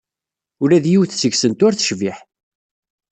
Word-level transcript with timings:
Ula 0.63 0.83
d 0.83 0.85
yiwet 0.91 1.11
seg-sent 1.15 1.63
ur 1.65 1.73
tecbiḥ. 1.73 2.17